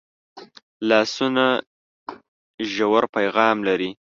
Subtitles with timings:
[0.89, 1.45] لاسونه
[2.73, 3.89] ژور پیغام لري